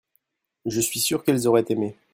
[0.65, 1.95] je suis sûr qu'elles auraient aimé.